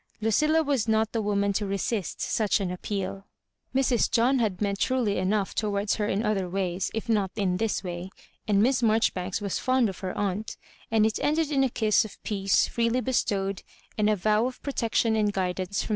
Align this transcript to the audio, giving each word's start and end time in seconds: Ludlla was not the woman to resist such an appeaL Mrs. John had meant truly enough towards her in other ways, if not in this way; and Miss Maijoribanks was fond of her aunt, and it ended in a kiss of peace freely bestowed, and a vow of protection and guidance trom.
Ludlla 0.19 0.65
was 0.65 0.87
not 0.87 1.11
the 1.11 1.21
woman 1.21 1.53
to 1.53 1.67
resist 1.67 2.21
such 2.21 2.59
an 2.59 2.71
appeaL 2.71 3.27
Mrs. 3.75 4.09
John 4.09 4.39
had 4.39 4.59
meant 4.59 4.79
truly 4.79 5.17
enough 5.19 5.53
towards 5.53 5.97
her 5.97 6.07
in 6.07 6.25
other 6.25 6.49
ways, 6.49 6.89
if 6.95 7.07
not 7.07 7.29
in 7.35 7.57
this 7.57 7.83
way; 7.83 8.09
and 8.47 8.63
Miss 8.63 8.81
Maijoribanks 8.81 9.41
was 9.43 9.59
fond 9.59 9.89
of 9.89 9.99
her 9.99 10.17
aunt, 10.17 10.57
and 10.89 11.05
it 11.05 11.19
ended 11.21 11.51
in 11.51 11.63
a 11.63 11.69
kiss 11.69 12.03
of 12.03 12.17
peace 12.23 12.67
freely 12.67 12.99
bestowed, 12.99 13.61
and 13.95 14.09
a 14.09 14.15
vow 14.15 14.47
of 14.47 14.59
protection 14.63 15.15
and 15.15 15.33
guidance 15.33 15.83
trom. 15.85 15.89